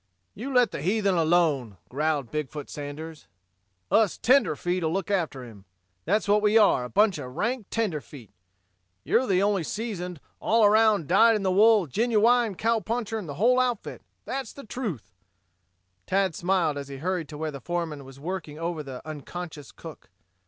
[0.33, 3.27] "You let the heathen alone," growled Big foot Sanders.
[3.91, 5.65] "Us tenderfeet'll look after him.
[6.05, 8.31] That's what we are, a bunch of rank tenderfeet.
[9.03, 13.59] You're the only seasoned, all around, dyed in the wool, genuwine cowpuncher in the whole
[13.59, 14.01] outfit.
[14.25, 15.11] That's the truth."
[16.07, 20.09] Tad smiled as he hurried to where the foreman was working over the unconscious cook.